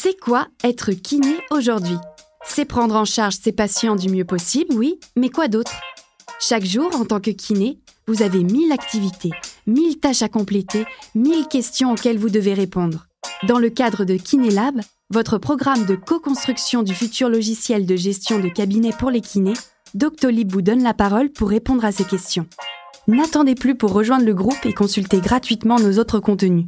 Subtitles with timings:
[0.00, 1.96] C'est quoi être kiné aujourd'hui?
[2.44, 5.72] C'est prendre en charge ses patients du mieux possible, oui, mais quoi d'autre?
[6.38, 9.32] Chaque jour, en tant que kiné, vous avez 1000 activités,
[9.66, 10.86] 1000 tâches à compléter,
[11.16, 13.08] 1000 questions auxquelles vous devez répondre.
[13.48, 18.48] Dans le cadre de KinéLab, votre programme de co-construction du futur logiciel de gestion de
[18.48, 19.54] cabinet pour les kinés,
[19.94, 22.46] Doctolib vous donne la parole pour répondre à ces questions.
[23.08, 26.66] N'attendez plus pour rejoindre le groupe et consulter gratuitement nos autres contenus.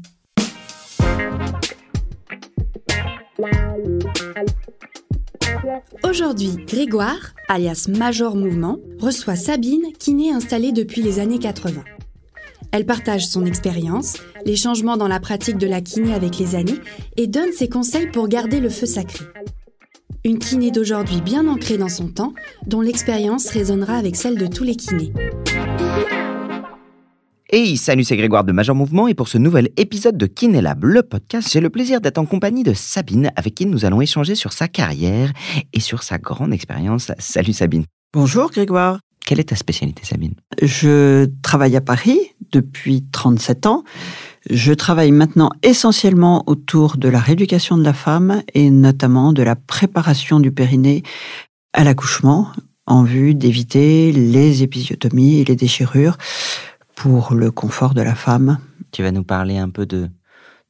[6.03, 11.83] Aujourd'hui, Grégoire, alias Major Mouvement, reçoit Sabine, kiné installée depuis les années 80.
[12.73, 16.79] Elle partage son expérience, les changements dans la pratique de la kiné avec les années
[17.17, 19.25] et donne ses conseils pour garder le feu sacré.
[20.25, 22.35] Une kiné d'aujourd'hui bien ancrée dans son temps,
[22.67, 25.13] dont l'expérience résonnera avec celle de tous les kinés.
[27.53, 31.03] Hey, salut, c'est Grégoire de Major Mouvement et pour ce nouvel épisode de Kinelab, le
[31.03, 34.53] podcast, j'ai le plaisir d'être en compagnie de Sabine avec qui nous allons échanger sur
[34.53, 35.33] sa carrière
[35.73, 37.11] et sur sa grande expérience.
[37.19, 37.87] Salut Sabine.
[38.13, 39.01] Bonjour Grégoire.
[39.27, 40.35] Quelle est ta spécialité Sabine?
[40.63, 42.21] Je travaille à Paris
[42.53, 43.83] depuis 37 ans.
[44.49, 49.57] Je travaille maintenant essentiellement autour de la rééducation de la femme et notamment de la
[49.57, 51.03] préparation du périnée
[51.73, 52.53] à l'accouchement
[52.87, 56.17] en vue d'éviter les épisiotomies et les déchirures
[57.01, 58.59] pour le confort de la femme.
[58.93, 60.11] Tu vas nous parler un peu de,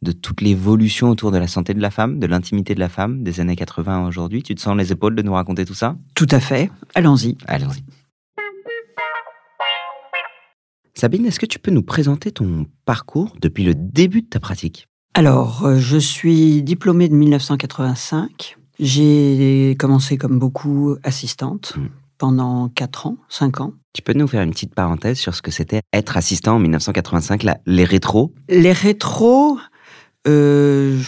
[0.00, 3.24] de toute l'évolution autour de la santé de la femme, de l'intimité de la femme,
[3.24, 4.44] des années 80 à aujourd'hui.
[4.44, 5.96] Tu te sens les épaules de nous raconter tout ça?
[6.14, 6.70] Tout à fait.
[6.94, 7.36] Allons-y.
[7.48, 7.82] Allons-y.
[10.94, 14.86] Sabine, est-ce que tu peux nous présenter ton parcours depuis le début de ta pratique?
[15.14, 18.56] Alors, euh, je suis diplômée de 1985.
[18.78, 21.88] J'ai commencé comme beaucoup assistante Mm.
[22.20, 23.72] Pendant 4 ans, 5 ans.
[23.94, 27.42] Tu peux nous faire une petite parenthèse sur ce que c'était être assistant en 1985,
[27.42, 28.32] là, les rétros?
[28.50, 29.58] Les rétros,
[30.28, 31.00] euh,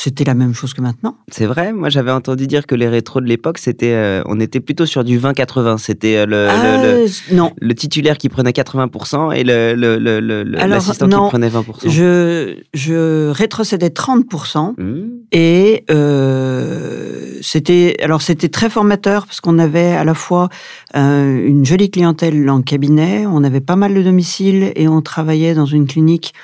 [0.00, 1.16] c'était la même chose que maintenant.
[1.26, 4.60] C'est vrai, moi j'avais entendu dire que les rétros de l'époque, c'était, euh, on était
[4.60, 5.78] plutôt sur du 20-80.
[5.78, 10.54] C'était euh, le, Ah, le, le- non, le titulaire qui prenait 80% et le, le,
[10.56, 11.88] Alors, l'assistant qui prenait 20%.
[11.90, 14.74] je, je rétrocédais 30%.
[14.80, 15.08] Hmm.
[15.32, 20.48] Et euh, c'était alors c'était très formateur parce qu'on avait à la fois
[20.96, 25.54] euh, une jolie clientèle en cabinet, on avait pas mal de domiciles et on travaillait
[25.54, 26.34] dans une clinique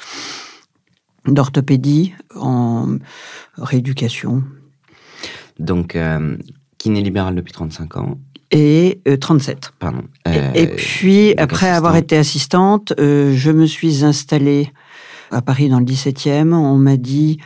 [1.27, 2.97] d'orthopédie en
[3.57, 4.43] rééducation
[5.59, 6.37] Donc, euh,
[6.79, 8.19] kiné libéral depuis 35 ans,
[8.51, 9.73] et euh, 37.
[9.79, 10.03] pardon.
[10.27, 14.71] Et- Euh, et puis après avoir été assistante, euh, je me suis installée
[15.31, 16.53] à Paris dans le 17e.
[16.53, 17.39] On m'a dit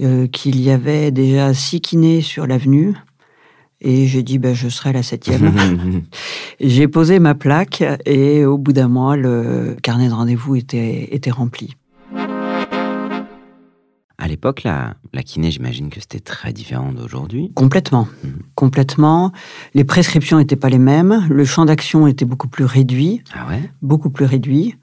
[0.00, 2.94] euh, qu'il y avait déjà six kinés sur l'avenue.
[3.82, 6.02] Et j'ai dit, ben, je serai la septième.
[6.60, 11.30] j'ai posé ma plaque et au bout d'un mois, le carnet de rendez-vous était, était
[11.30, 11.76] rempli.
[14.30, 17.50] À l'époque, la, la kiné, j'imagine que c'était très différent d'aujourd'hui.
[17.56, 18.06] Complètement.
[18.22, 18.30] Mhm.
[18.54, 19.32] Complètement.
[19.74, 21.26] Les prescriptions n'étaient pas les mêmes.
[21.28, 23.22] Le champ d'action était beaucoup plus réduit.
[23.34, 23.68] Ah ouais?
[23.82, 24.76] Beaucoup plus réduit.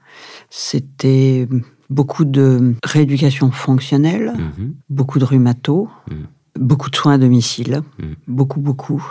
[0.50, 1.48] C'était
[1.88, 4.74] beaucoup de rééducation fonctionnelle, Mhm.
[4.90, 6.14] beaucoup de rhumato, Mm.
[6.60, 7.80] beaucoup de soins à domicile,
[8.26, 9.02] beaucoup, beaucoup.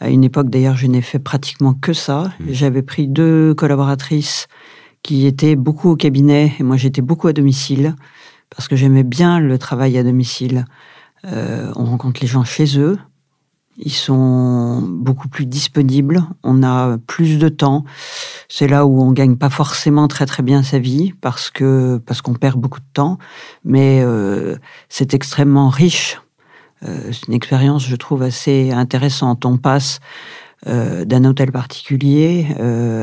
[0.00, 2.32] À une époque, d'ailleurs, je n'ai fait pratiquement que ça.
[2.48, 4.46] J'avais pris deux collaboratrices
[5.02, 7.94] qui étaient beaucoup au cabinet et moi, j'étais beaucoup à domicile
[8.54, 10.64] parce que j'aimais bien le travail à domicile.
[11.24, 12.98] Euh, on rencontre les gens chez eux.
[13.78, 16.22] Ils sont beaucoup plus disponibles.
[16.42, 17.84] On a plus de temps.
[18.48, 22.20] C'est là où on gagne pas forcément très très bien sa vie parce que parce
[22.20, 23.18] qu'on perd beaucoup de temps,
[23.64, 24.56] mais euh,
[24.90, 26.20] c'est extrêmement riche.
[26.82, 29.46] Euh, c'est une expérience, je trouve, assez intéressante.
[29.46, 30.00] On passe
[30.64, 32.46] d'un hôtel particulier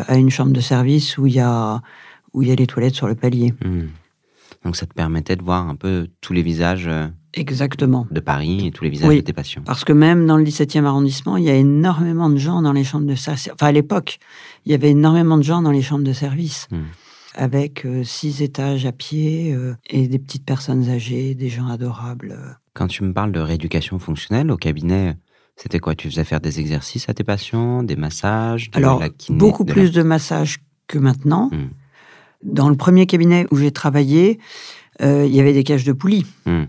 [0.08, 1.82] à une chambre de service où il y a
[2.34, 3.54] où il y a les toilettes sur le palier.
[3.66, 3.88] Hmm.
[4.66, 8.06] Donc ça te permettait de voir un peu tous les visages euh, Exactement.
[8.12, 9.18] de Paris et tous les visages Oui.
[9.18, 9.62] de tes patients.
[9.66, 12.84] Parce que même dans le 17e arrondissement, il y a énormément de gens dans les
[12.84, 13.50] chambres de service.
[13.54, 14.20] Enfin, à l'époque,
[14.66, 16.68] il y avait énormément de gens dans les chambres de service.
[16.72, 16.84] Hmm.
[17.36, 22.36] Avec euh, six étages à pied euh, et des petites personnes âgées, des gens adorables.
[22.74, 25.16] Quand tu me parles de rééducation fonctionnelle au cabinet,
[25.56, 25.94] c'était quoi?
[25.96, 29.64] Tu faisais faire des exercices à tes patients, des massages, de Alors, la kiné, beaucoup
[29.64, 30.58] de la- plus de massages
[30.88, 31.50] que maintenant.
[31.54, 31.70] Hmm.
[32.44, 34.40] Dans le premier cabinet où j'ai travaillé,
[35.02, 36.26] euh, il y avait des cages de poulies.
[36.46, 36.66] Hmm.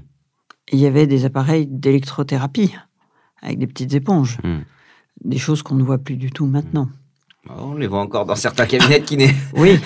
[0.73, 2.75] Il y avait des appareils d'électrothérapie
[3.43, 4.39] avec des petites éponges.
[4.43, 4.61] Hmm.
[5.25, 6.89] Des choses qu'on ne voit plus du tout maintenant.
[7.49, 9.35] Oh, on les voit encore dans certains cabinets de kiné.
[9.55, 9.79] Oui,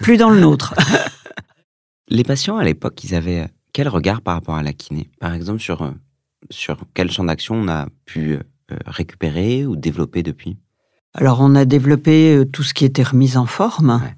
[0.00, 0.74] plus dans le nôtre.
[2.08, 5.10] Les patients à l'époque, ils avaient euh, quel regard par rapport à la kiné?
[5.20, 5.90] Par exemple, sur, euh,
[6.50, 8.38] sur quel champ d'action on a pu
[8.86, 10.56] récupérer ou développer depuis?
[11.14, 14.00] Alors, on a développé tout ce qui était remise en forme.
[14.02, 14.14] Ouais.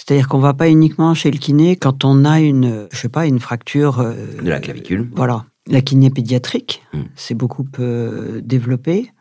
[0.00, 3.26] C'est-à-dire qu'on va pas uniquement chez le kiné quand on a une, je sais pas,
[3.26, 4.00] une fracture.
[4.00, 5.44] euh, De la clavicule Voilà.
[5.66, 6.98] La kiné pédiatrique, Mm.
[7.16, 9.12] c'est beaucoup euh, développé.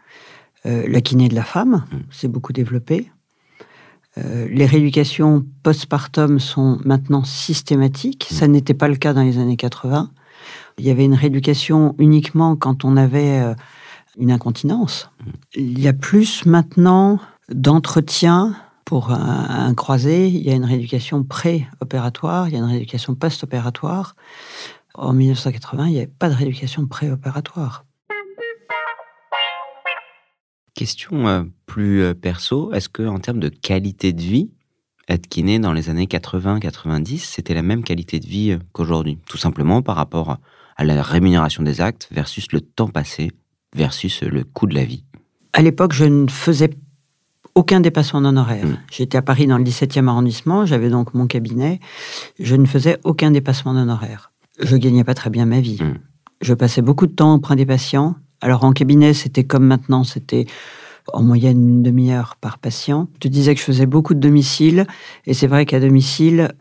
[0.65, 1.97] Euh, la kiné de la femme, Mm.
[2.11, 3.11] c'est beaucoup développé.
[4.17, 8.27] Euh, les rééducations postpartum sont maintenant systématiques.
[8.31, 8.35] Mm.
[8.35, 10.09] Ça n'était pas le cas dans les années 80.
[10.77, 13.53] Il y avait une rééducation uniquement quand on avait
[14.17, 15.09] une incontinence.
[15.19, 15.29] Mm.
[15.55, 17.19] Il y a plus maintenant
[17.51, 18.55] d'entretien
[18.89, 20.29] pour un, un croisé.
[20.29, 24.15] Il y a une rééducation pré-opératoire, il y a une rééducation post-opératoire.
[24.95, 27.85] En 1980, il n'y avait pas de rééducation pré-opératoire.
[30.73, 34.49] Question euh, plus euh, perso, est-ce que en termes de qualité de vie,
[35.07, 39.19] être kiné dans les années 80-90, c'était la même qualité de vie euh, qu'aujourd'hui?
[39.27, 40.39] Tout simplement par rapport
[40.77, 43.33] à la rémunération des actes versus le temps passé
[43.75, 45.03] versus le coût de la vie.
[45.53, 46.71] À l'époque, je ne faisais
[47.55, 48.65] aucun dépassement d'honoraires.
[48.65, 48.77] Mm.
[48.91, 51.79] J'étais à Paris dans le 17e arrondissement, j'avais donc mon cabinet.
[52.39, 54.31] Je ne faisais aucun dépassement d'honoraires.
[54.59, 55.81] Je gagnais pas très bien ma vie.
[55.81, 55.99] Mm.
[56.41, 58.15] Je passais beaucoup de temps auprès des patients.
[58.41, 60.45] Alors en cabinet, c'était comme maintenant, c'était
[61.13, 63.07] en moyenne une demi-heure par patient.
[63.15, 64.85] Je te disais que je faisais beaucoup de domicile,
[65.25, 66.51] et c'est vrai qu'à domicile,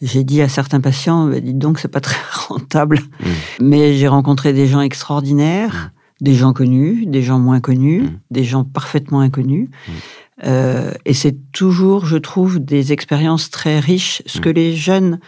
[0.00, 2.18] j'ai dit à certains patients, Bah, dites donc, c'est pas très
[2.48, 2.98] rentable.
[3.20, 3.26] Mm.
[3.60, 8.64] Mais j'ai rencontré des gens extraordinaires, des gens connus, des gens moins connus, des gens
[8.64, 9.68] parfaitement inconnus.
[10.38, 10.42] Mm.
[10.46, 14.40] Euh, et c'est toujours, je trouve, des expériences très riches, ce Mm.
[14.42, 15.20] que les jeunes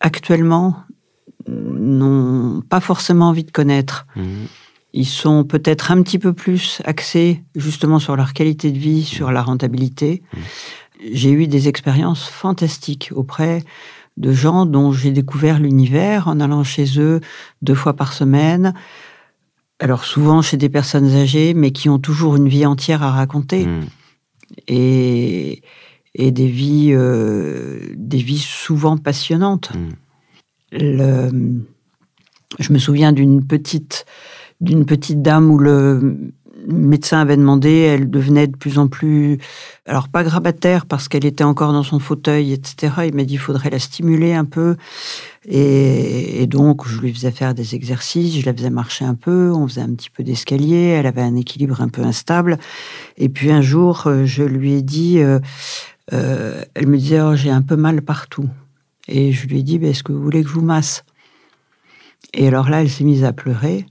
[0.00, 0.76] actuellement
[1.48, 4.06] n'ont pas forcément envie de connaître.
[4.16, 4.46] Mhm.
[4.94, 9.32] Ils sont peut-être un petit peu plus axés justement sur leur qualité de vie, sur
[9.32, 10.22] la rentabilité.
[11.12, 13.64] J'ai eu des expériences fantastiques auprès
[14.18, 17.20] de gens dont j'ai découvert l'univers en allant chez eux
[17.62, 18.74] deux fois par semaine.
[19.80, 23.66] Alors souvent chez des personnes âgées, mais qui ont toujours une vie entière à raconter.
[24.68, 25.62] Et,
[26.14, 29.72] et des vies, euh, des vies souvent passionnantes.
[30.72, 31.60] Le-
[32.58, 34.04] je me souviens d'une petite,
[34.60, 36.32] d'une petite dame où le
[36.66, 39.38] médecin avait demandé, elle devenait de plus en plus,
[39.86, 42.92] alors pas grabataire parce qu'elle était encore dans son fauteuil, etc.
[43.06, 44.76] Il m'a dit, il faudrait la stimuler un peu.
[45.44, 49.66] Et, donc, je lui faisais faire des exercices, je la faisais marcher un peu, on
[49.66, 52.58] faisait un petit peu d'escalier, elle avait un équilibre un peu instable.
[53.16, 55.40] Et puis un jour, euh, je lui ai dit, euh,
[56.12, 58.48] euh, elle me disait, oh, j'ai un peu mal partout.
[59.08, 61.04] Et je lui ai dit, Ben, est-ce que vous voulez que je vous masse?
[62.34, 63.86] Et alors là, elle s'est mise à pleurer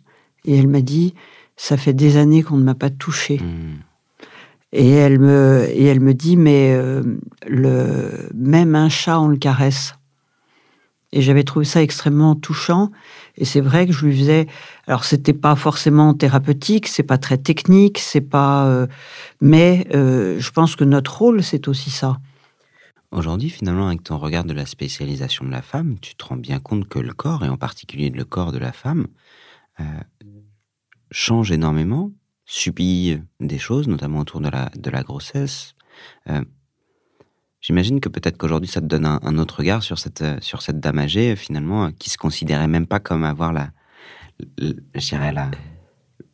[0.45, 1.13] et elle m'a dit,
[1.61, 3.37] ça fait des années qu'on ne m'a pas touchée.
[3.39, 3.81] Mhm.
[4.73, 7.03] Et elle me, et elle me dit, mais euh,
[7.47, 9.93] le, même un chat, on le caresse.
[11.11, 12.89] Et j'avais trouvé ça extrêmement touchant.
[13.37, 14.47] Et c'est vrai que je lui faisais.
[14.87, 18.65] Alors, c'était pas forcément thérapeutique, c'est pas très technique, c'est pas.
[18.65, 18.87] euh,
[19.39, 22.17] mais euh, je pense que notre rôle, c'est aussi ça.
[23.11, 26.59] Aujourd'hui, finalement, avec ton regard de la spécialisation de la femme, tu te rends bien
[26.59, 29.05] compte que le corps, et en particulier le corps de la femme,
[31.11, 32.11] change énormément,
[32.45, 35.75] subit des choses, notamment autour de la, de la grossesse.
[36.29, 36.43] Euh,
[37.63, 40.63] J'imagine que peut-être qu'aujourd'hui, ça te donne un, un autre regard sur cette, euh, sur
[40.63, 43.69] cette dame âgée, euh, finalement, qui se considérait même pas comme avoir la,
[44.59, 45.51] l- je dirais la,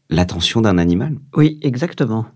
[0.10, 1.18] l'attention d'un animal.
[1.36, 2.28] Oui, exactement.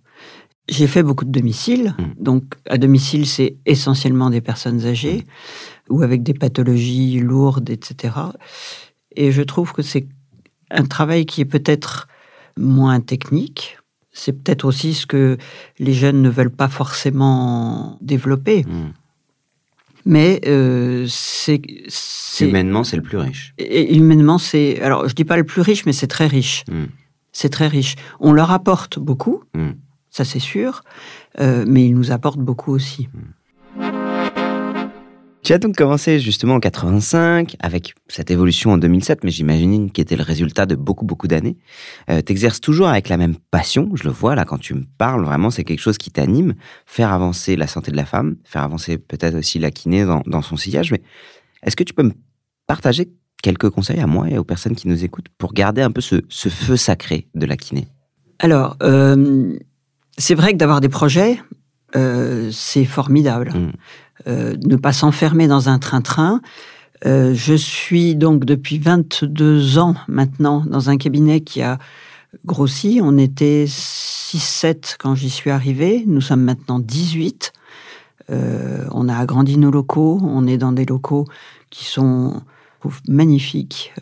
[0.68, 1.96] J'ai fait beaucoup de domiciles.
[1.98, 2.22] Mm.
[2.22, 5.24] Donc, à domicile, c'est essentiellement des personnes âgées
[5.90, 8.14] ou avec des pathologies lourdes, etc.
[9.16, 10.06] Et je trouve que c'est
[10.70, 12.10] un travail qui est peut-être
[12.58, 13.78] moins technique.
[14.12, 15.38] C'est peut-être aussi ce que
[15.80, 18.64] les jeunes ne veulent pas forcément développer.
[18.64, 18.92] Mm.
[20.06, 21.62] Mais euh, c'est.
[22.40, 23.54] Humainement, c'est le plus riche.
[23.58, 24.82] et humainement, c'est.
[24.82, 26.64] Alors, je dis pas le plus riche, mais c'est très riche.
[26.70, 26.86] Mm.
[27.32, 27.96] C'est très riche.
[28.20, 29.70] On leur apporte beaucoup, Mm.
[30.10, 30.84] ça c'est sûr,
[31.40, 33.08] euh, mais ils nous apportent beaucoup aussi.
[35.52, 40.00] Tu as donc commencé justement en 85 avec cette évolution en 2007, mais j'imagine qui
[40.00, 41.58] était le résultat de beaucoup beaucoup d'années.
[42.10, 45.26] Euh, T'exerces toujours avec la même passion, je le vois là quand tu me parles,
[45.26, 46.54] vraiment c'est quelque chose qui t'anime,
[46.86, 50.42] faire avancer la santé de la femme, faire avancer peut-être aussi la kiné dans, dans
[50.42, 50.90] son sillage.
[50.94, 51.02] Mais
[51.64, 52.14] est-ce que tu peux me
[52.66, 53.10] partager
[53.44, 56.22] quelques conseils à moi et aux personnes qui nous écoutent pour garder un peu ce,
[56.30, 57.90] ce feu sacré de la kiné?
[58.40, 59.58] Alors, euh,
[60.18, 61.42] c'est vrai que d'avoir des projets,
[61.98, 63.52] euh, c'est formidable.
[63.54, 63.72] Mm.
[64.28, 66.42] Euh, ne pas s'enfermer dans un train-train.
[67.06, 71.80] Euh, je suis donc depuis 22 ans maintenant dans un cabinet qui a
[72.46, 73.00] grossi.
[73.02, 76.04] On était 6-7 quand j'y suis arrivé.
[76.06, 77.54] Nous sommes maintenant 18.
[78.30, 80.20] Euh, on a agrandi nos locaux.
[80.22, 81.26] On est dans des locaux
[81.70, 82.42] qui sont
[83.08, 83.94] magnifiques.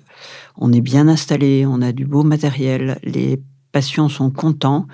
[0.57, 1.65] On est bien installé.
[1.65, 2.99] On a du beau matériel.
[3.03, 4.87] Les patients sont contents.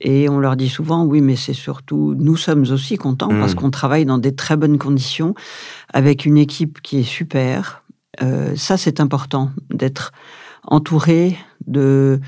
[0.00, 3.40] Et on leur dit souvent, oui, mais c'est surtout, nous sommes aussi contents Mm.
[3.40, 5.34] parce qu'on travaille dans des très bonnes conditions
[5.92, 7.82] avec une équipe qui est super.
[8.22, 10.12] Euh, ça, c'est important d'être
[10.64, 11.36] entouré
[11.66, 12.20] de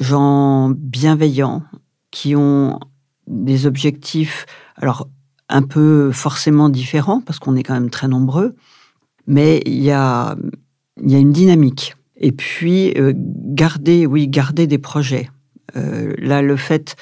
[0.00, 1.62] gens bienveillants
[2.10, 2.78] qui ont
[3.26, 5.08] des objectifs, alors
[5.48, 8.54] un peu forcément différents, parce qu'on est quand même très nombreux,
[9.26, 10.36] mais il y a,
[11.02, 11.96] il y a une dynamique.
[12.16, 15.28] Et puis, euh, garder, oui, garder des projets.
[15.74, 16.96] Euh, là, le fait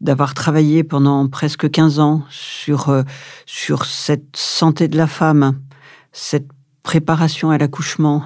[0.00, 3.02] d'avoir travaillé pendant presque 15 ans sur, euh,
[3.44, 5.58] sur cette santé de la femme,
[6.12, 6.48] cette
[6.82, 8.24] préparation à l'accouchement,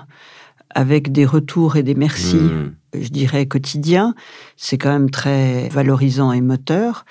[0.75, 2.75] avec des retours et des merci, mmh.
[3.01, 4.15] je dirais, quotidiens,
[4.57, 7.05] c'est quand même très valorisant et moteur.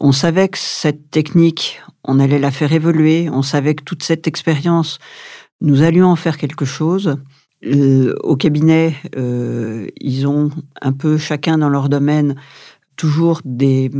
[0.00, 4.26] On savait que cette technique, on allait la faire évoluer, on savait que toute cette
[4.26, 4.98] expérience,
[5.60, 7.18] nous allions en faire quelque chose.
[7.64, 10.50] Euh, au cabinet, euh, ils ont
[10.80, 12.36] un peu chacun dans leur domaine
[12.96, 13.90] toujours des,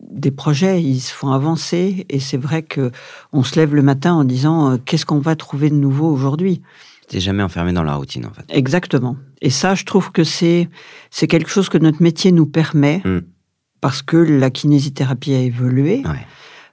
[0.00, 2.92] des projets, ils se font avancer et c'est vrai que
[3.32, 6.62] on se lève le matin en disant euh, qu'est-ce qu'on va trouver de nouveau aujourd'hui?
[7.08, 8.44] T'es jamais enfermé dans la routine en fait.
[8.48, 9.16] Exactement.
[9.42, 10.68] Et ça, je trouve que c'est
[11.10, 13.22] c'est quelque chose que notre métier nous permet hmm.
[13.80, 16.02] parce que la kinésithérapie a évolué,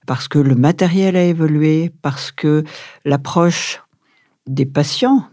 [0.06, 2.64] parce que le matériel a évolué, parce que
[3.06, 3.82] l'approche
[4.48, 5.26] des patients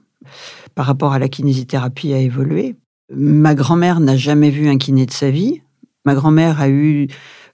[0.78, 2.76] par rapport à la kinésithérapie a évolué.
[3.12, 5.60] Ma grand-mère n'a jamais vu un kiné de sa vie.
[6.04, 7.08] Ma grand-mère a eu,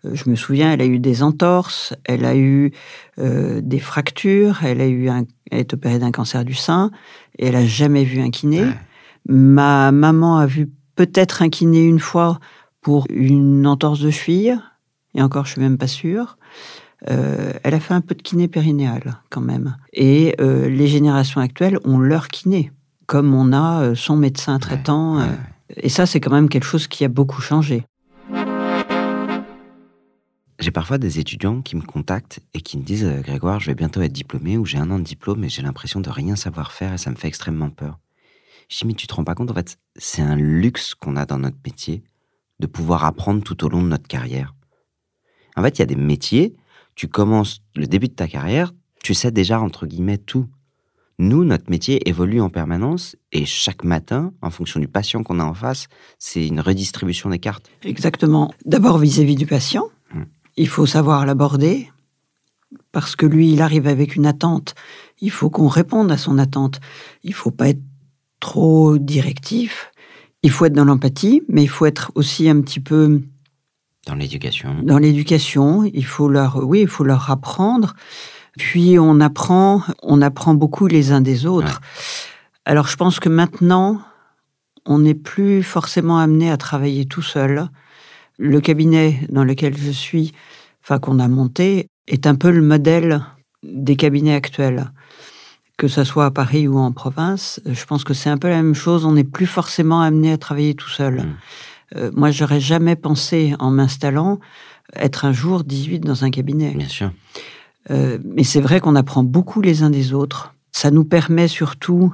[0.04, 2.72] euh, je me souviens, elle a eu des entorses, elle a eu
[3.18, 6.90] euh, des fractures, elle a eu un, elle est opérée d'un cancer du sein
[7.38, 8.62] et elle a jamais vu un kiné.
[9.26, 12.40] Ma maman a vu peut-être un kiné une fois
[12.82, 14.60] pour une entorse de cheville,
[15.14, 16.36] et encore, je suis même pas sûre.
[17.08, 19.78] Euh, elle a fait un peu de kiné périnéal quand même.
[19.94, 22.70] Et les générations actuelles ont leur kiné
[23.06, 25.20] comme on a euh, son médecin traitant.
[25.20, 25.26] Euh,
[25.76, 27.84] et ça, c'est quand même quelque chose qui a beaucoup changé.
[30.60, 33.74] J'ai parfois des étudiants qui me contactent et qui me disent euh, Grégoire, je vais
[33.74, 36.72] bientôt être diplômé ou j'ai un an de diplôme et j'ai l'impression de rien savoir
[36.72, 37.98] faire et ça me fait extrêmement peur.
[38.68, 41.26] Je dis Mais tu te rends pas compte, en fait, c'est un luxe qu'on a
[41.26, 42.02] dans notre métier
[42.60, 44.54] de pouvoir apprendre tout au long de notre carrière.
[45.56, 46.56] En fait, il y a des métiers,
[46.94, 50.48] tu commences le début de ta carrière, tu sais déjà, entre guillemets, tout.
[51.18, 55.44] Nous, notre métier évolue en permanence et chaque matin, en fonction du patient qu'on a
[55.44, 55.86] en face,
[56.18, 57.70] c'est une redistribution des cartes.
[57.84, 58.52] Exactement.
[58.64, 60.24] D'abord vis-à-vis du patient, hmm.
[60.56, 61.88] il faut savoir l'aborder
[62.90, 64.74] parce que lui, il arrive avec une attente.
[65.20, 66.80] Il faut qu'on réponde à son attente.
[67.22, 67.82] Il faut pas être
[68.40, 69.92] trop directif.
[70.42, 73.22] Il faut être dans l'empathie, mais il faut être aussi un petit peu
[74.06, 74.76] dans l'éducation.
[74.82, 77.94] Dans l'éducation, il faut leur, oui, il faut leur apprendre.
[78.58, 81.80] Puis on apprend, on apprend beaucoup les uns des autres.
[82.64, 84.00] Alors je pense que maintenant,
[84.86, 87.68] on n'est plus forcément amené à travailler tout seul.
[88.38, 90.32] Le cabinet dans lequel je suis,
[90.82, 93.22] enfin qu'on a monté, est un peu le modèle
[93.62, 94.90] des cabinets actuels.
[95.76, 98.62] Que ce soit à Paris ou en province, je pense que c'est un peu la
[98.62, 99.04] même chose.
[99.04, 101.16] On n'est plus forcément amené à travailler tout seul.
[101.16, 101.36] Mmh.
[101.96, 104.38] Euh, moi, j'aurais jamais pensé, en m'installant,
[104.94, 106.74] être un jour 18 dans un cabinet.
[106.74, 107.10] Bien sûr.
[107.90, 110.54] Euh, mais c'est vrai qu'on apprend beaucoup les uns des autres.
[110.72, 112.12] Ça nous permet surtout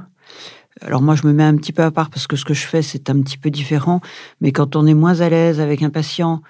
[0.82, 2.66] alors moi, je me mets un petit peu à part parce que ce que je
[2.66, 4.00] fais, c'est un petit peu différent.
[4.40, 6.42] Mais quand on est moins à l'aise avec un patient,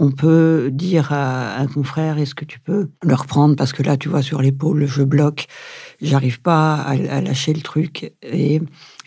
[0.00, 3.54] on peut dire à un confrère, est-ce que tu peux le reprendre?
[3.54, 5.46] Parce que là, tu vois, sur l'épaule, je bloque,
[6.00, 8.12] j'arrive pas à, lâcher le truc.
[8.22, 8.60] Et,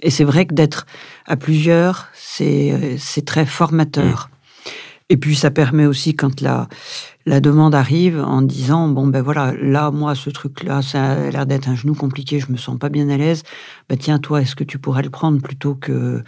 [0.08, 0.86] c'est vrai que d'être
[1.26, 4.30] à plusieurs, c'est très formateur.
[4.30, 4.38] Mmh.
[5.10, 6.68] Et puis ça permet aussi quand la,
[7.28, 11.30] la demande arrive en disant bon ben voilà là moi ce truc là ça a
[11.30, 13.44] l'air d'être un genou compliqué je me sens pas bien à l'aise.
[13.90, 16.24] Ben tiens toi est-ce que tu pourrais le prendre plutôt que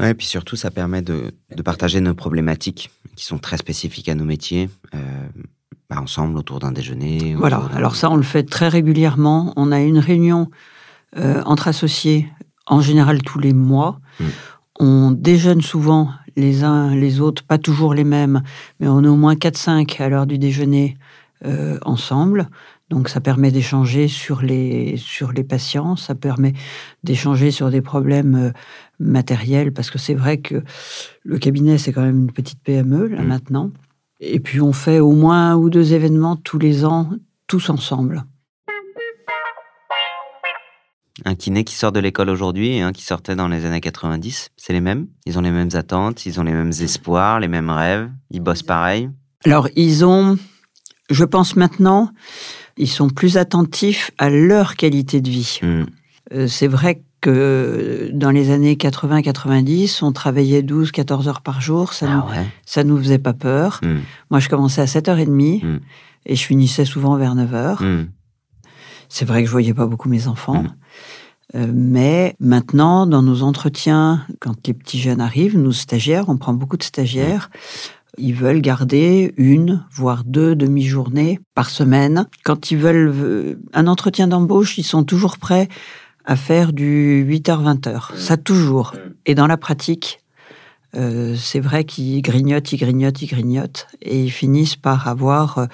[0.00, 4.14] ouais et puis surtout ça permet de, partager nos problématiques qui sont très spécifiques à
[4.14, 5.28] nos métiers euh,
[5.90, 7.68] bah, ensemble autour d'un déjeuner voilà.
[7.74, 9.52] alors ça on le fait très régulièrement.
[9.56, 10.48] On a une réunion
[11.18, 12.26] euh, entre associés
[12.66, 14.00] en général tous les mois.
[14.18, 14.24] Mmh.
[14.80, 18.42] on déjeune souvent les uns les autres, pas toujours les mêmes,
[18.80, 20.96] mais on est au moins 4-5 à l'heure du déjeuner
[21.44, 22.48] euh, ensemble.
[22.90, 26.52] Donc ça permet d'échanger sur les, sur les patients, ça permet
[27.04, 28.50] d'échanger sur des problèmes euh,
[29.00, 30.62] matériels, parce que c'est vrai que
[31.22, 33.26] le cabinet, c'est quand même une petite PME, là, mmh.
[33.26, 33.70] maintenant.
[34.20, 37.10] Et puis on fait au moins un ou deux événements tous les ans,
[37.46, 38.24] tous ensemble.
[41.24, 44.50] Un kiné qui sort de l'école aujourd'hui et un qui sortait dans les années 90,
[44.56, 47.70] c'est les mêmes Ils ont les mêmes attentes, ils ont les mêmes espoirs, les mêmes
[47.70, 49.08] rêves, ils bossent pareil
[49.44, 50.36] Alors, ils ont,
[51.10, 52.10] je pense maintenant,
[52.76, 55.60] ils sont plus attentifs à leur qualité de vie.
[55.62, 55.84] Hmm.
[56.32, 62.06] Euh, c'est vrai que dans les années 80-90, on travaillait 12-14 heures par jour, ça,
[62.08, 63.78] ah nous, ça nous faisait pas peur.
[63.82, 64.00] Hmm.
[64.30, 65.80] Moi, je commençais à 7h30 hmm.
[66.26, 68.08] et je finissais souvent vers 9h.
[69.08, 70.64] C'est vrai que je voyais pas beaucoup mes enfants.
[71.54, 76.78] Mais maintenant, dans nos entretiens, quand les petits jeunes arrivent, nos stagiaires, on prend beaucoup
[76.78, 77.50] de stagiaires,
[78.18, 82.26] ils veulent garder une, voire deux demi-journées par semaine.
[82.44, 85.68] Quand ils veulent euh, un entretien d'embauche, ils sont toujours prêts
[86.24, 88.16] à faire du 8h-20h.
[88.16, 88.94] Ça toujours.
[89.26, 90.20] Et dans la pratique,
[90.94, 95.66] euh, c'est vrai qu'ils grignotent, ils grignotent, ils grignotent, et ils finissent par avoir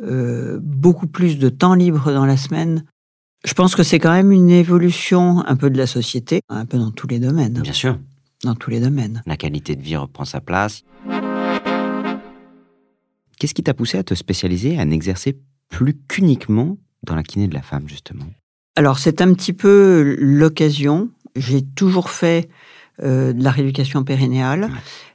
[0.00, 2.84] euh, beaucoup plus de temps libre dans la semaine.
[3.44, 6.78] Je pense que c'est quand même une évolution un peu de la société, un peu
[6.78, 7.60] dans tous les domaines.
[7.60, 7.98] Bien sûr.
[8.44, 9.22] Dans tous les domaines.
[9.26, 10.84] La qualité de vie reprend sa place.
[13.38, 15.36] Qu'est-ce qui t'a poussé à te spécialiser, à n'exercer
[15.68, 18.26] plus qu'uniquement dans la kiné de la femme, justement?
[18.76, 21.10] Alors, c'est un petit peu l'occasion.
[21.34, 22.48] J'ai toujours fait
[23.02, 24.70] euh, de la rééducation périnéale.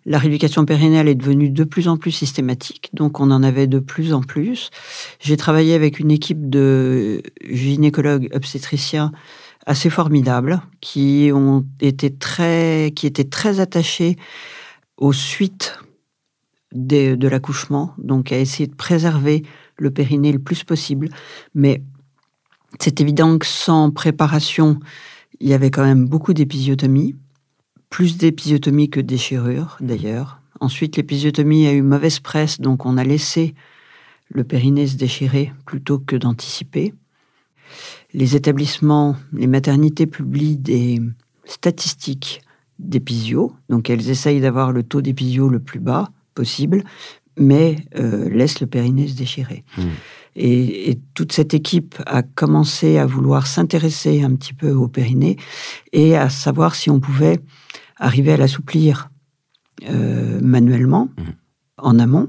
[0.09, 3.79] La rééducation périnéale est devenue de plus en plus systématique, donc on en avait de
[3.79, 4.69] plus en plus.
[5.19, 9.11] J'ai travaillé avec une équipe de gynécologues obstétriciens
[9.65, 14.15] assez formidables qui ont été très, qui étaient très attachés
[14.95, 15.77] aux suites
[16.71, 19.43] de l'accouchement, donc à essayer de préserver
[19.75, 21.09] le périnée le plus possible.
[21.53, 21.83] Mais
[22.79, 24.79] c'est évident que sans préparation,
[25.41, 27.13] il y avait quand même beaucoup d'épisiotomie,
[27.89, 30.39] plus d'épisiotomie que de déchirure d'ailleurs.
[30.59, 33.53] Ensuite, l'épisiotomie a eu mauvaise presse, donc on a laissé
[34.29, 36.93] le périnée se déchirer plutôt que d'anticiper.
[38.13, 41.01] Les établissements, les maternités publient des
[41.45, 42.41] statistiques
[42.79, 46.83] d'épisio, donc elles essayent d'avoir le taux d'épisio le plus bas possible,
[47.37, 49.63] mais euh, laisse le périnée se déchirer.
[49.77, 49.89] Hmm.
[50.35, 55.35] Et, toute cette équipe a commencé à vouloir s'intéresser un petit peu au périnée
[55.93, 57.39] et à savoir si on pouvait
[57.99, 59.09] arriver à l'assouplir
[59.89, 61.31] euh, manuellement, hmm.
[61.77, 62.27] en amont,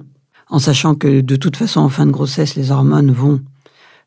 [0.48, 3.40] en sachant que de toute façon, en fin de grossesse, les hormones vont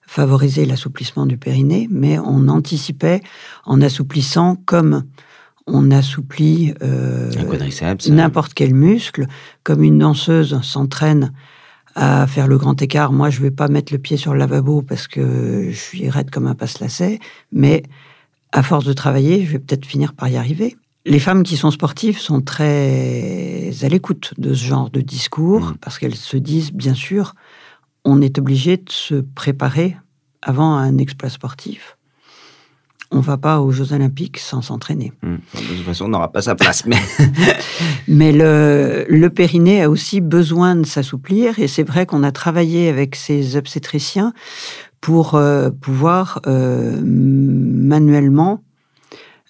[0.02, 3.22] favoriser l'assouplissement du périnée, mais on anticipait
[3.66, 5.04] en assouplissant comme
[5.68, 7.32] on assouplit euh,
[8.10, 9.28] n'importe quel muscle,
[9.64, 11.32] comme une danseuse s'entraîne
[11.96, 13.12] à faire le grand écart.
[13.12, 16.30] Moi, je vais pas mettre le pied sur le lavabo parce que je suis raide
[16.30, 17.20] comme un passe-lacet,
[17.52, 17.84] mais
[18.52, 20.76] à force de travailler, je vais peut-être finir par y arriver.
[21.06, 25.78] Les femmes qui sont sportives sont très à l'écoute de ce genre de discours mmh.
[25.82, 27.34] parce qu'elles se disent, bien sûr,
[28.06, 29.98] on est obligé de se préparer
[30.42, 31.98] avant un exploit sportif
[33.12, 35.12] on va pas aux Jeux Olympiques sans s'entraîner.
[35.22, 35.36] Hmm.
[35.54, 36.86] De toute façon, on n'aura pas sa place.
[36.86, 36.98] Mais,
[38.08, 42.90] mais le, le, périnée a aussi besoin de s'assouplir et c'est vrai qu'on a travaillé
[42.90, 44.34] avec ces obstétriciens
[45.02, 48.64] pour euh, pouvoir euh, manuellement,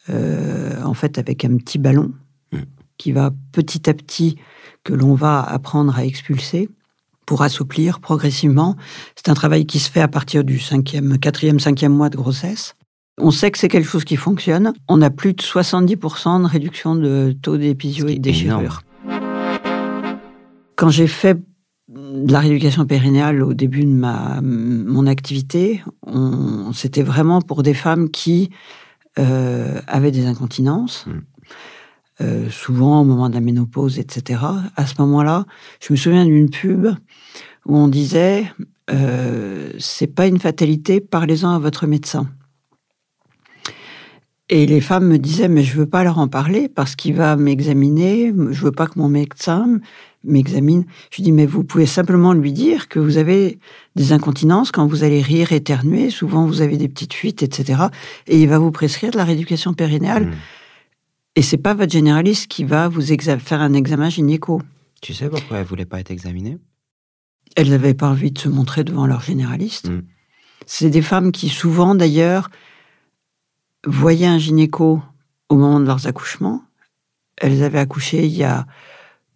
[0.10, 2.12] euh, en fait avec un petit ballon
[2.52, 2.62] hmm.
[2.98, 4.38] qui va petit à petit,
[4.84, 6.70] que l'on va apprendre à expulser,
[7.26, 8.76] pour assouplir progressivement.
[9.16, 12.76] C'est un travail qui se fait à partir du cinquième, quatrième, cinquième mois de grossesse.
[13.18, 14.74] On sait que c'est quelque chose qui fonctionne.
[14.88, 18.82] On a plus de 70% de réduction de taux d'épisio et de déchirure.
[20.76, 21.38] Quand j'ai fait
[21.90, 25.84] de la rééducation périnéale au début de ma, mon activité,
[26.74, 28.50] c'était vraiment pour des femmes qui
[29.20, 31.22] euh, avaient des incontinences, mm.
[32.22, 34.42] euh, souvent au moment de la ménopause, etc.
[34.76, 35.46] À ce moment-là,
[35.82, 36.88] je me souviens d'une pub
[37.66, 38.52] où on disait
[38.92, 42.28] euh, c'est pas une fatalité, parlez-en à votre médecin.
[44.54, 47.38] Et les femmes me disaient, mais je veux pas leur en parler parce qu'il va
[47.38, 49.80] m'examiner, je veux pas que mon médecin
[50.26, 50.84] m'examine.
[51.10, 53.60] Je dis, mais vous pouvez simplement lui dire que vous avez
[53.96, 57.84] des incontinences quand vous allez rire, éternuer, souvent vous avez des petites fuites, etc.
[58.28, 60.26] Et il va vous prescrire de la rééducation périnéale.
[60.26, 60.34] Mmh.
[61.38, 64.62] Et c'est pas votre généraliste qui va vous faire un examen gynéco.
[65.02, 66.58] Tu sais pourquoi elles voulaient pas être examinées
[67.56, 69.90] Elles n'avaient pas envie de se montrer devant leur généraliste.
[69.90, 70.02] Mmh.
[70.66, 72.50] C'est des femmes qui souvent, d'ailleurs,
[73.86, 75.02] voyaient un gynéco
[75.50, 76.64] au moment de leurs accouchements.
[77.38, 78.66] Elles avaient accouché il y a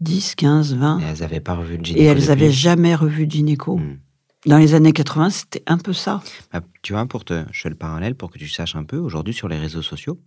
[0.02, 1.00] 10, 15, 20.
[1.00, 2.04] Et elles n'avaient pas revu de gynéco.
[2.04, 3.78] Et elles n'avaient jamais revu de gynéco.
[3.78, 3.98] Hmm.
[4.46, 6.22] Dans les années 80, c'était un peu ça.
[6.54, 8.98] Bah, tu vois, pour te, je fais le parallèle pour que tu saches un peu.
[8.98, 10.20] Aujourd'hui, sur les réseaux sociaux,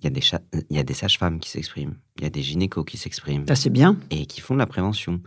[0.00, 3.46] il y a des, des sages-femmes qui s'expriment, il y a des gynécos qui s'expriment.
[3.46, 3.96] Ça, c'est bien.
[4.10, 5.20] Et qui font de la prévention,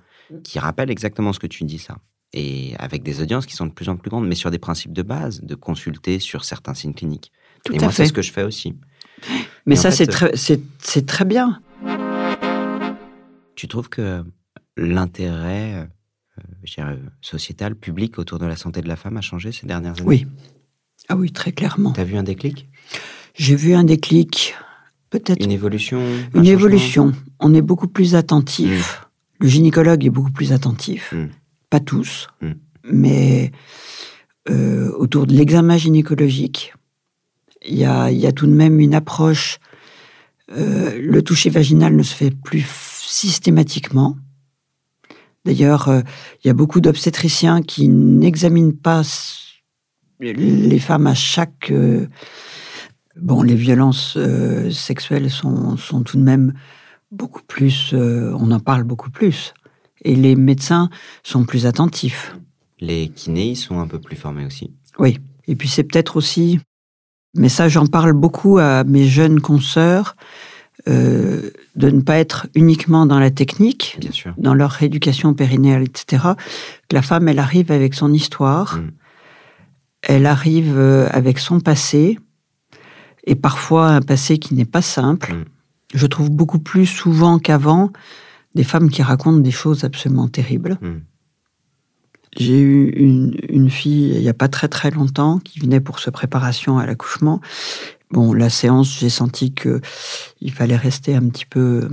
[0.43, 1.99] qui rappellent exactement ce que tu dis, ça.
[2.33, 4.91] Et avec des audiences qui sont de plus en plus grandes, mais sur des principes
[4.91, 7.31] de base, de consulter sur certains signes cliniques
[7.71, 8.75] et moi, c'est ce que je fais aussi.
[9.65, 11.61] Mais ça, c'est très, c'est très bien.
[13.55, 14.23] Tu trouves que
[14.77, 15.89] l'intérêt
[16.79, 20.07] euh, sociétal, public autour de la santé de la femme a changé ces dernières années?
[20.07, 20.27] Oui.
[21.07, 21.93] Ah oui, très clairement.
[21.93, 22.67] Tu as vu un déclic?
[23.35, 24.55] J'ai vu un déclic,
[25.09, 25.43] peut-être.
[25.43, 26.01] Une évolution
[26.33, 27.13] Une évolution.
[27.39, 29.01] On est beaucoup plus attentif.
[29.39, 29.43] Mm.
[29.43, 31.13] Le gynécologue est beaucoup plus attentif.
[31.13, 31.27] Mm.
[31.69, 32.51] Pas tous, mm.
[32.91, 33.51] mais
[34.49, 36.73] euh, autour de l'examen gynécologique,
[37.67, 39.59] Il y a, il y a tout de même une approche.
[40.51, 44.15] euh, le toucher vaginal ne se fait plus systématiquement.
[45.45, 46.01] D'ailleurs, euh,
[46.43, 49.01] il y a beaucoup d'obstétriciens qui n'examinent pas
[50.19, 51.71] les femmes à chaque.
[51.71, 52.07] euh,
[53.15, 56.53] bon, les violences euh, sexuelles sont, sont tout de même
[57.11, 57.91] beaucoup plus.
[57.93, 59.53] euh, on en parle beaucoup plus.
[60.03, 60.89] Et les médecins
[61.23, 62.35] sont plus attentifs.
[62.79, 64.71] Les kinés, ils sont un peu plus formés aussi.
[64.99, 65.19] Oui.
[65.47, 66.59] Et puis c'est peut-être aussi,
[67.35, 70.15] mais ça j'en parle beaucoup à mes jeunes consoeurs,
[70.87, 74.33] euh, de ne pas être uniquement dans la technique, Bien sûr.
[74.37, 76.23] dans leur rééducation périnéale, etc.
[76.89, 78.91] Que la femme, elle arrive avec son histoire, Mm.
[80.03, 82.19] elle arrive euh, avec son passé,
[83.25, 85.33] et parfois un passé qui n'est pas simple.
[85.33, 85.45] Mm.
[85.95, 87.91] Je trouve beaucoup plus souvent qu'avant
[88.53, 90.77] des femmes qui racontent des choses absolument terribles.
[90.81, 90.87] Mm.
[92.37, 95.99] J'ai eu une, une fille il n'y a pas très très longtemps qui venait pour
[95.99, 97.41] sa préparation à l'accouchement.
[98.11, 99.81] Bon, la séance, j'ai senti que
[100.41, 101.87] il fallait rester un petit peu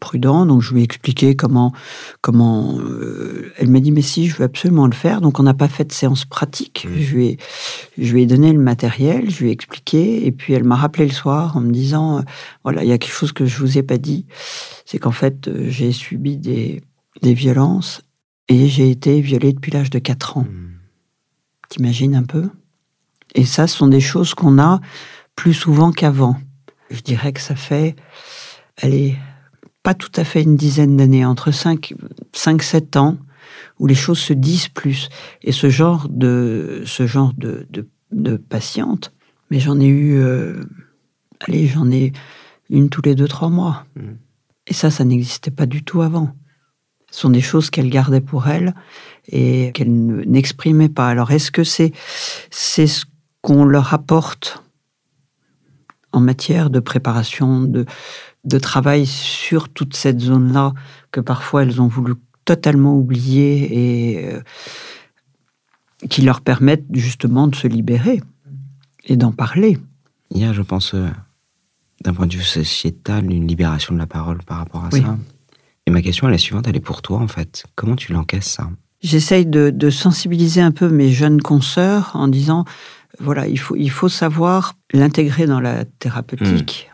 [0.00, 1.72] prudent, donc je lui ai expliqué comment
[2.20, 2.78] comment.
[2.80, 5.20] euh, elle m'a dit mais si, je veux absolument le faire.
[5.20, 6.86] Donc on n'a pas fait de séance pratique.
[6.88, 7.00] Mhm.
[7.00, 7.38] Je lui ai
[7.98, 11.06] je lui ai donné le matériel, je lui ai expliqué, et puis elle m'a rappelé
[11.06, 12.22] le soir en me disant euh,
[12.64, 14.26] voilà, il y a quelque chose que je vous ai pas dit,
[14.86, 16.82] c'est qu'en fait euh, j'ai subi des
[17.22, 18.02] des violences
[18.48, 20.42] et j'ai été violée depuis l'âge de 4 ans.
[20.42, 20.72] Mm.
[21.68, 22.48] T'imagines un peu?
[23.34, 24.80] Et ça, ce sont des choses qu'on a
[25.36, 26.36] plus souvent qu'avant.
[26.90, 27.96] Je dirais que ça fait,
[28.80, 29.16] allez,
[29.82, 31.94] pas tout à fait une dizaine d'années, entre 5,
[32.32, 33.16] 7 ans,
[33.78, 35.08] où les choses se disent plus.
[35.42, 39.12] Et ce genre de, ce genre de, de, de patiente,
[39.50, 40.62] mais j'en ai eu, euh,
[41.40, 42.12] allez, j'en ai
[42.70, 43.84] une tous les deux, trois mois.
[43.96, 44.16] Mhm.
[44.66, 46.34] Et ça, ça n'existait pas du tout avant.
[47.14, 48.74] Sont des choses qu'elle gardait pour elle
[49.28, 51.08] et qu'elle ne- n'exprimait pas.
[51.08, 51.92] Alors, est-ce que c'est
[52.50, 53.04] c'est ce
[53.42, 54.62] qu'on leur apporte
[56.12, 57.84] en matière de préparation, de,
[58.44, 60.72] de travail sur toute cette zone-là,
[61.10, 63.52] que parfois elles ont voulu totalement oublier
[64.12, 64.40] et euh,
[66.08, 68.20] qui leur permettent justement de se libérer
[69.04, 69.78] et d'en parler?
[70.30, 71.08] Il y a, je pense, euh,
[72.02, 75.02] d'un point de vue sociétal, une libération de la parole par rapport à Oui.
[75.02, 75.18] ça.
[75.86, 77.64] Et ma question, elle est suivante, elle est pour toi, en fait.
[77.74, 78.70] Comment tu l'encaisses, ça?
[79.00, 82.64] J'essaye de, de sensibiliser un peu mes jeunes consoeurs en disant,
[83.18, 86.88] voilà, il faut, il faut savoir l'intégrer dans la thérapeutique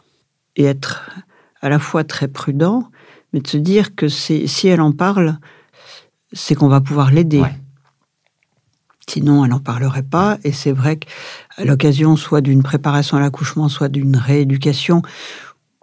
[0.57, 1.11] et être
[1.61, 2.91] à la fois très prudent,
[3.33, 5.39] mais de se dire que si elle en parle,
[6.33, 7.41] c'est qu'on va pouvoir l'aider.
[7.41, 7.55] Ouais.
[9.09, 10.39] Sinon, elle n'en parlerait pas.
[10.45, 15.03] Et c'est vrai qu'à l'occasion soit d'une préparation à l'accouchement, soit d'une rééducation,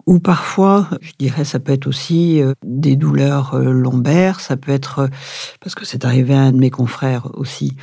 [0.06, 4.72] ou parfois, je dirais, ça peut être aussi euh, des douleurs euh, lombaires, ça peut
[4.72, 5.08] être, euh,
[5.60, 7.76] parce que c'est arrivé à un de mes confrères aussi.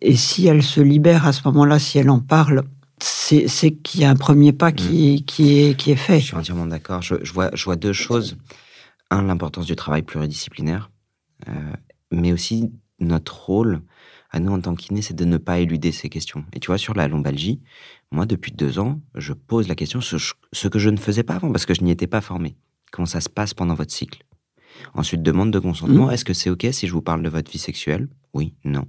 [0.00, 2.64] Et si elle se libère à ce moment-là, si elle en parle,
[2.98, 6.20] c'est qu'il y a un premier pas qui, qui, est, qui est fait.
[6.20, 7.02] Je suis entièrement d'accord.
[7.02, 8.36] Je, je vois, je vois deux choses.
[9.10, 10.90] Un, l'importance du travail pluridisciplinaire,
[11.48, 11.52] euh,
[12.10, 13.82] mais aussi notre rôle
[14.32, 16.44] à nous en tant qu'inés, c'est de ne pas éluder ces questions.
[16.54, 17.60] Et tu vois, sur la lombalgie,
[18.10, 20.16] moi, depuis deux ans, je pose la question, ce,
[20.52, 22.56] ce que je ne faisais pas avant, parce que je n'y étais pas formé.
[22.90, 24.24] Comment ça se passe pendant votre cycle?
[24.94, 26.10] Ensuite, demande de consentement.
[26.10, 28.08] Est-ce que c'est OK si je vous parle de votre vie sexuelle?
[28.34, 28.86] Oui, non.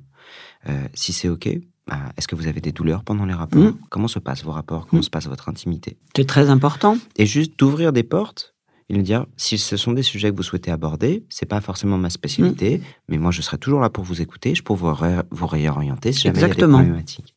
[0.70, 1.50] Euh, si c'est OK,
[1.88, 3.62] bah, est-ce que vous avez des douleurs pendant les rapports?
[3.62, 3.78] Mhm.
[3.90, 4.88] Comment se passent vos rapports?
[4.88, 5.04] Comment Mhm.
[5.04, 5.98] se passe votre intimité?
[6.16, 6.98] C'est très important.
[7.18, 8.53] et juste d'ouvrir des portes
[8.89, 11.98] et de dire si ce sont des sujets que vous souhaitez aborder, c'est pas forcément
[11.98, 15.22] ma spécialité, mais moi je serai toujours là pour vous écouter, je peux vous, ré-
[15.32, 16.78] vous réorienter si jamais il y a des Exactement.
[16.80, 17.36] problématiques.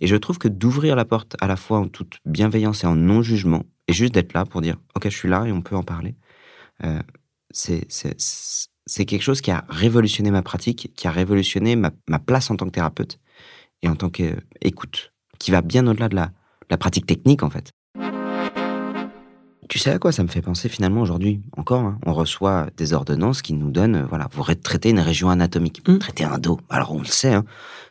[0.00, 2.94] Et je trouve que d'ouvrir la porte à la fois en toute bienveillance et en
[2.94, 5.82] non-jugement, et juste d'être là pour dire ok je suis là et on peut en
[5.82, 6.14] parler,
[6.84, 7.00] euh,
[7.50, 12.56] c'est quelque chose qui a révolutionné ma pratique, qui a révolutionné ma, ma place en
[12.56, 13.18] tant que thérapeute
[13.82, 16.30] et en tant qu'écoute, qui va bien au-delà de la,
[16.70, 17.70] la pratique technique en fait.
[19.68, 22.94] Tu sais à quoi ça me fait penser finalement aujourd'hui Encore, hein, on reçoit des
[22.94, 25.98] ordonnances qui nous donnent, euh, voilà, vous traitez une région anatomique, Mm.
[25.98, 26.58] traitez un dos.
[26.70, 27.44] Alors on le sait, hein,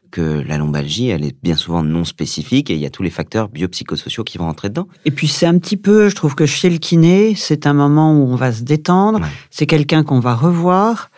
[0.09, 3.09] que la lombalgie, elle est bien souvent non spécifique et il y a tous les
[3.09, 4.87] facteurs biopsychosociaux qui vont entrer dedans.
[5.05, 8.13] Et puis c'est un petit peu, je trouve que chez le kiné, c'est un moment
[8.13, 9.19] où on va se détendre.
[9.19, 9.27] Ouais.
[9.51, 11.11] C'est quelqu'un qu'on va revoir.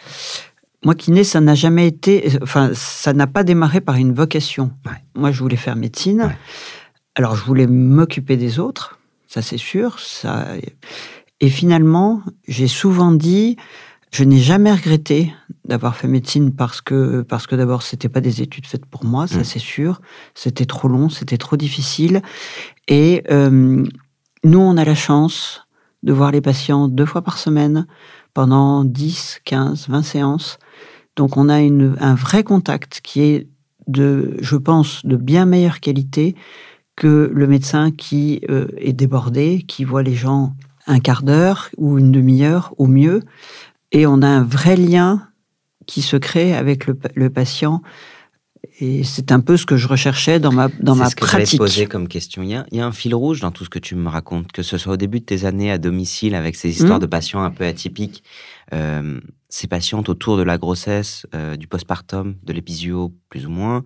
[0.85, 4.71] Moi, kiné, ça n'a jamais été, enfin, ça n'a pas démarré par une vocation.
[4.85, 4.93] Ouais.
[5.13, 6.21] Moi, je voulais faire médecine.
[6.23, 6.37] Ouais.
[7.15, 8.97] Alors, je voulais m'occuper des autres,
[9.29, 9.99] ça c'est sûr.
[9.99, 10.47] Ça...
[11.39, 13.55] Et finalement, j'ai souvent dit,
[14.11, 18.41] je n'ai jamais regretté d'avoir fait médecine parce que, parce que d'abord, c'était pas des
[18.41, 19.43] études faites pour moi, ça Mm.
[19.45, 20.01] c'est sûr.
[20.35, 22.21] C'était trop long, c'était trop difficile.
[22.87, 23.83] Et euh,
[24.43, 25.61] nous, on a la chance
[26.03, 27.85] de voir les patients deux fois par semaine
[28.33, 30.57] pendant 10, 15, 20 séances.
[31.15, 33.47] Donc on a une, un vrai contact qui est
[33.87, 36.35] de, je pense, de bien meilleure qualité
[36.99, 40.53] que le médecin qui euh, est débordé, qui voit les gens
[40.85, 43.21] un quart d'heure ou une demi-heure au mieux,
[43.93, 45.27] et on a un vrai lien
[45.87, 47.81] qui se crée avec le, patient.
[48.79, 51.57] Et c'est un peu ce que je recherchais dans ma, dans ma ce que pratique.
[51.57, 52.43] poser comme question.
[52.43, 54.09] Il y, a, il y, a, un fil rouge dans tout ce que tu me
[54.09, 57.01] racontes, que ce soit au début de tes années à domicile avec ces histoires mmh.
[57.01, 58.23] de patients un peu atypiques,
[58.73, 63.85] euh, ces patientes autour de la grossesse, euh, du postpartum, de l'épisio, plus ou moins.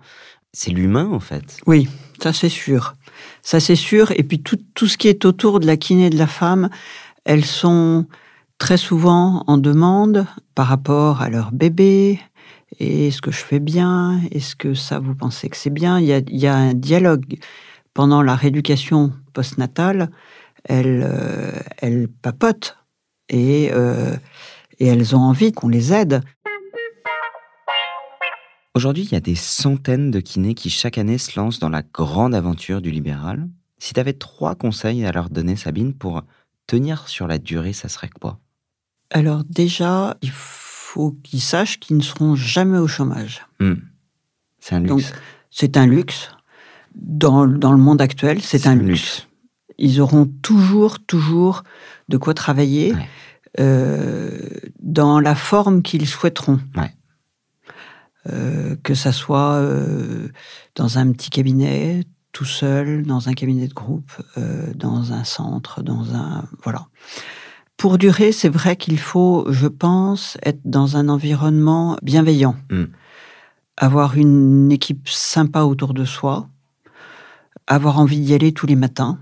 [0.52, 1.60] C'est l'humain, en fait.
[1.68, 1.88] Oui,
[2.22, 2.96] ça c'est sûr.
[3.42, 4.12] Ça c'est sûr.
[4.12, 6.70] Et puis tout, tout ce qui est autour de la kiné de la femme,
[7.26, 8.06] elles sont
[8.58, 12.20] très souvent en demande par rapport à leur bébé.
[12.80, 14.22] Est-ce que je fais bien?
[14.32, 16.00] Est-ce que ça, vous pensez que c'est bien?
[16.00, 17.38] Il y, a, il y, a, un dialogue.
[17.94, 20.10] Pendant la rééducation postnatale,
[20.64, 22.78] elles, euh, elles papotent
[23.30, 24.16] et, euh,
[24.80, 26.22] et elles ont envie qu'on les aide.
[28.76, 31.84] Aujourd'hui, il y a des centaines de kinés qui chaque année se lancent dans la
[31.84, 33.48] grande aventure du libéral.
[33.78, 36.24] Si tu avais trois conseils à leur donner, Sabine, pour
[36.66, 38.40] tenir sur la durée, ça serait quoi?
[39.12, 43.46] Alors déjà, il faut qu'ils sachent qu'ils ne seront jamais au chômage.
[43.60, 43.76] Hmm.
[44.60, 45.14] C'est un luxe.
[45.52, 46.32] C'est un luxe.
[46.96, 49.28] Dans, dans, le monde actuel, c'est un, luxe.
[49.78, 51.64] Ils auront toujours, toujours
[52.10, 52.96] de quoi travailler
[53.60, 54.40] euh,
[54.80, 56.60] dans la forme qu'ils souhaiteront.
[58.32, 60.30] Euh, que ça soit euh,
[60.76, 64.12] dans un petit cabinet, tout seul, dans un cabinet de groupe,
[64.76, 66.46] dans un centre, dans un...
[66.64, 66.88] Voilà.
[67.78, 72.56] Pour durer, c'est vrai qu'il faut, je pense, être dans un environnement bienveillant.
[72.72, 72.86] Hmm.
[73.78, 76.48] Avoir une équipe sympa autour de soi,
[77.68, 79.20] avoir envie d'y aller tous les matins.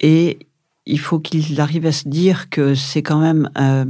[0.00, 0.38] Et
[0.86, 3.84] il faut qu'il arrive à se dire que c'est quand même, euh,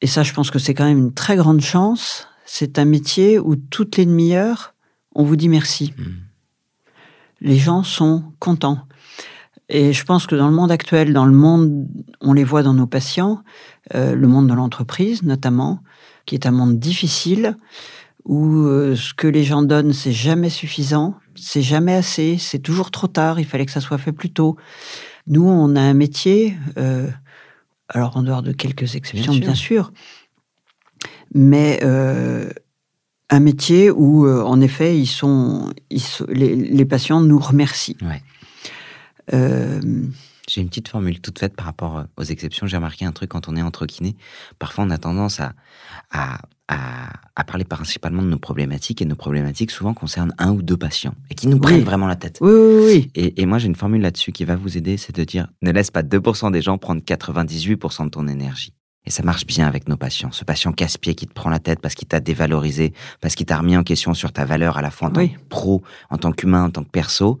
[0.00, 3.38] et ça je pense que c'est quand même une très grande chance, c'est un métier
[3.38, 4.74] où toutes les demi-heures,
[5.14, 5.92] on vous dit merci.
[5.98, 6.12] Hmm.
[7.42, 8.78] Les gens sont contents.
[9.68, 11.88] Et je pense que dans le monde actuel, dans le monde,
[12.20, 13.42] on les voit dans nos patients,
[13.94, 15.82] euh, le monde de l'entreprise notamment,
[16.24, 17.56] qui est un monde difficile,
[18.24, 22.90] où euh, ce que les gens donnent, c'est jamais suffisant, c'est jamais assez, c'est toujours
[22.90, 24.56] trop tard, il fallait que ça soit fait plus tôt.
[25.26, 27.08] Nous, on a un métier, euh,
[27.88, 29.92] alors en dehors de quelques exceptions, bien sûr,
[31.34, 31.80] mais
[33.28, 35.72] un métier où, en effet, ils sont,
[36.28, 37.96] les, les, patients nous remercient.
[38.02, 38.22] Ouais.
[39.34, 39.80] Euh,
[40.48, 42.66] J'ai une petite formule toute faite par rapport euh, aux exceptions.
[42.66, 44.16] J'ai remarqué un truc quand on est entre kinés.
[44.58, 45.54] Parfois, on a tendance à,
[46.12, 50.76] à, à, parler principalement de nos problématiques et nos problématiques souvent concernent un ou deux
[50.76, 52.38] patients et qui nous prennent vraiment la tête.
[52.40, 53.10] Oui, oui, oui.
[53.14, 55.72] Et, et moi, j'ai une formule là-dessus qui va vous aider, c'est de dire ne
[55.72, 58.72] laisse pas 2% des gens prendre 98% de ton énergie.
[59.06, 60.32] Et ça marche bien avec nos patients.
[60.32, 63.58] Ce patient casse-pied qui te prend la tête parce qu'il t'a dévalorisé, parce qu'il t'a
[63.58, 66.32] remis en question sur ta valeur à la fois en tant que pro, en tant
[66.32, 67.38] qu'humain, en tant que perso.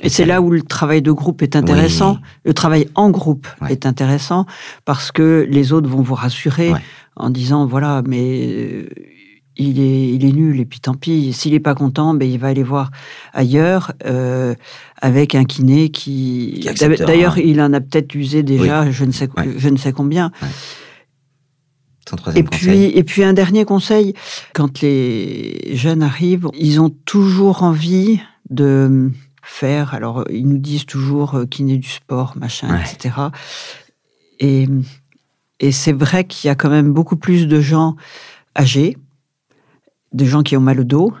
[0.00, 2.18] Et c'est là où le travail de groupe est intéressant.
[2.44, 4.46] Le travail en groupe est intéressant
[4.84, 6.72] parce que les autres vont vous rassurer
[7.14, 8.88] en disant voilà, mais euh,
[9.56, 11.32] il est, il est nul et puis tant pis.
[11.32, 12.90] S'il n'est pas content, ben il va aller voir
[13.32, 14.54] ailleurs euh,
[15.04, 16.66] avec un kiné qui.
[16.98, 20.32] D'ailleurs, il en a peut-être usé déjà, je ne sais, je ne sais combien.
[22.34, 24.14] Et puis, et puis un dernier conseil,
[24.54, 29.10] quand les jeunes arrivent, ils ont toujours envie de
[29.42, 29.92] faire.
[29.92, 33.14] Alors, ils nous disent toujours euh, kiné du sport, machin, etc.
[34.40, 34.68] Et,
[35.60, 37.96] et c'est vrai qu'il y a quand même beaucoup plus de gens
[38.56, 38.96] âgés,
[40.14, 41.12] de gens qui ont mal au dos,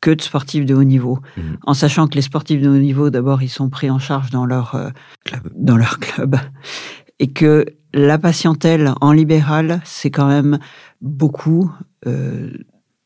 [0.00, 1.18] que de sportifs de haut niveau.
[1.36, 1.58] Mhm.
[1.62, 4.46] En sachant que les sportifs de haut niveau, d'abord, ils sont pris en charge dans
[4.46, 4.90] leur, euh,
[5.24, 5.48] club.
[5.54, 6.36] dans leur club.
[7.18, 10.58] Et que la patientèle en libéral, c'est quand même
[11.00, 11.72] beaucoup.
[12.06, 12.52] Euh,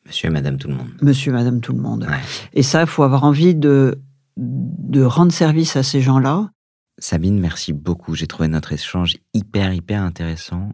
[0.07, 0.89] Monsieur et Madame tout le monde.
[1.03, 2.09] Monsieur et Madame tout le monde.
[2.53, 3.99] Et ça, il faut avoir envie de
[4.41, 6.51] de rendre service à ces gens-là.
[6.99, 8.15] Sabine, merci beaucoup.
[8.15, 10.73] J'ai trouvé notre échange hyper, hyper intéressant.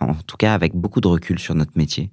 [0.00, 2.12] En tout cas, avec beaucoup de recul sur notre métier,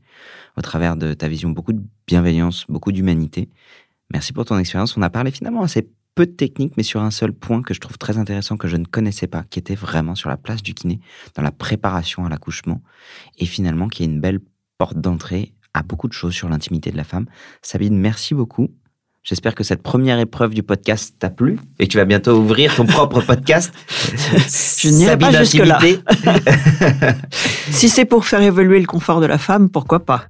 [0.57, 3.49] au travers de ta vision, beaucoup de bienveillance, beaucoup d'humanité.
[4.11, 4.95] Merci pour ton expérience.
[4.97, 7.79] On a parlé finalement assez peu de technique, mais sur un seul point que je
[7.79, 10.73] trouve très intéressant, que je ne connaissais pas, qui était vraiment sur la place du
[10.73, 10.99] kiné,
[11.35, 12.81] dans la préparation à l'accouchement,
[13.39, 14.39] et finalement qui est une belle
[14.77, 17.25] porte d'entrée à beaucoup de choses sur l'intimité de la femme.
[17.61, 18.69] Sabine, merci beaucoup.
[19.23, 22.75] J'espère que cette première épreuve du podcast t'a plu et que tu vas bientôt ouvrir
[22.75, 23.73] ton propre podcast.
[23.89, 25.79] Je n'irai pas jusque-là.
[27.71, 30.25] si c'est pour faire évoluer le confort de la femme, pourquoi pas?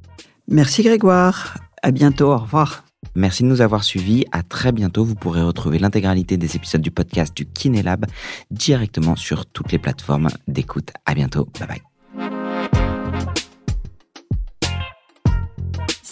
[0.47, 1.57] Merci Grégoire.
[1.81, 2.31] À bientôt.
[2.31, 2.83] Au revoir.
[3.15, 4.25] Merci de nous avoir suivis.
[4.31, 5.03] À très bientôt.
[5.03, 8.05] Vous pourrez retrouver l'intégralité des épisodes du podcast du Kinélab
[8.51, 10.91] directement sur toutes les plateformes d'écoute.
[11.05, 11.47] À bientôt.
[11.59, 11.92] Bye bye.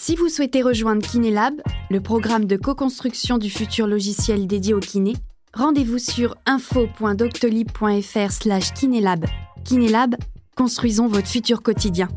[0.03, 1.61] Si vous souhaitez rejoindre Kinélab,
[1.91, 5.13] le programme de co-construction du futur logiciel dédié au kiné,
[5.53, 8.73] rendez-vous sur info.doctolib.fr slash
[10.55, 12.07] construisons votre futur quotidien.